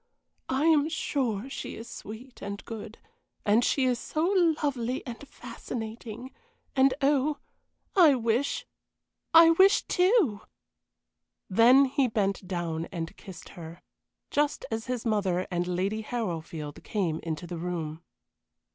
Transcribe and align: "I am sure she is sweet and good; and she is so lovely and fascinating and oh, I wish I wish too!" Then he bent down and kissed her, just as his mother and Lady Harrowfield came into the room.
"I 0.49 0.65
am 0.65 0.89
sure 0.89 1.47
she 1.47 1.75
is 1.75 1.87
sweet 1.87 2.41
and 2.41 2.65
good; 2.65 2.97
and 3.45 3.63
she 3.63 3.85
is 3.85 3.99
so 3.99 4.25
lovely 4.63 5.05
and 5.05 5.19
fascinating 5.27 6.31
and 6.75 6.95
oh, 7.03 7.37
I 7.95 8.15
wish 8.15 8.65
I 9.31 9.51
wish 9.51 9.83
too!" 9.83 10.41
Then 11.51 11.85
he 11.85 12.07
bent 12.07 12.47
down 12.47 12.85
and 12.91 13.15
kissed 13.15 13.49
her, 13.49 13.83
just 14.31 14.65
as 14.71 14.87
his 14.87 15.05
mother 15.05 15.45
and 15.51 15.67
Lady 15.67 16.01
Harrowfield 16.01 16.83
came 16.83 17.19
into 17.21 17.45
the 17.45 17.59
room. 17.59 18.01